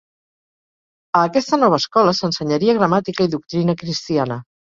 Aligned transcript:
A 1.19 1.21
aquesta 1.29 1.59
nova 1.63 1.79
escola, 1.83 2.15
s'ensenyaria 2.21 2.75
gramàtica 2.79 3.29
i 3.29 3.33
doctrina 3.37 3.79
cristiana. 3.85 4.41